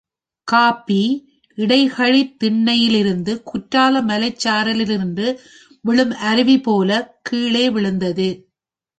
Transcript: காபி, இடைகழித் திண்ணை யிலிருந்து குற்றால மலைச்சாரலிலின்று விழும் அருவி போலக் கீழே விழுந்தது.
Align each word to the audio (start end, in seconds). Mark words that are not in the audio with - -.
காபி, 0.47 1.01
இடைகழித் 1.57 2.35
திண்ணை 2.37 2.77
யிலிருந்து 2.79 3.43
குற்றால 3.43 4.01
மலைச்சாரலிலின்று 4.01 5.27
விழும் 5.81 6.11
அருவி 6.11 6.59
போலக் 6.59 7.19
கீழே 7.23 7.69
விழுந்தது. 7.69 8.29